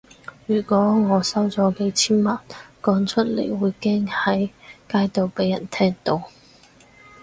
[0.47, 2.39] 如果我收咗幾千萬，
[2.81, 4.47] 講出嚟會驚喺
[4.91, 6.23] 街度畀人聽到